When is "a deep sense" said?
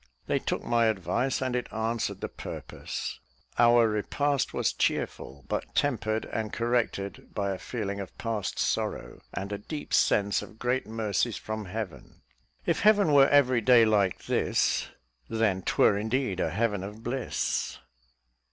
9.51-10.41